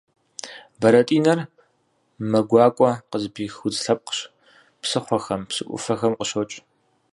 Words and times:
Бэрэтӏинэр 0.79 1.39
мэ 2.29 2.39
гуакӏуэ 2.49 2.91
къызыпих 3.09 3.53
удз 3.65 3.77
лъэпкъщ, 3.83 4.19
псыхъуэхэм, 4.81 5.41
псы 5.49 5.63
ӏуфэхэм 5.67 6.13
къыщокӏ. 6.17 6.55